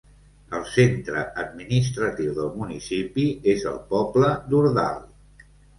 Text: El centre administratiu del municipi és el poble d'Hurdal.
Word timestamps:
El 0.59 0.63
centre 0.75 1.25
administratiu 1.43 2.33
del 2.41 2.51
municipi 2.63 3.29
és 3.57 3.69
el 3.75 3.81
poble 3.95 4.35
d'Hurdal. 4.51 5.03